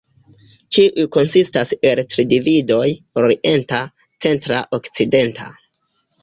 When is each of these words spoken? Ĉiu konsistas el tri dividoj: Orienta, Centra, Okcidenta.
Ĉiu 0.77 1.03
konsistas 1.15 1.73
el 1.89 2.01
tri 2.13 2.25
dividoj: 2.31 2.87
Orienta, 3.25 3.83
Centra, 4.27 4.63
Okcidenta. 4.79 5.53